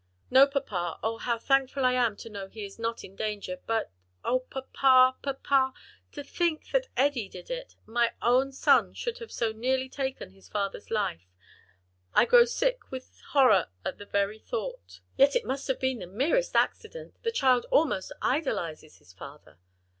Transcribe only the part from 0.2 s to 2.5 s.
"No, papa, oh, how thankful I am to know